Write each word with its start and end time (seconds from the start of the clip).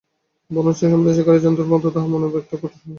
বরঞ্চ 0.51 0.77
এ 0.77 0.89
সম্বন্ধে 0.91 1.15
শিকারি 1.17 1.39
জন্তুর 1.41 1.67
মতো 1.67 1.87
তাহার 1.89 2.09
মনে 2.13 2.25
একটা 2.31 2.55
কঠোর 2.55 2.71
হিংস্রতা 2.71 2.77
ছিল। 2.77 2.89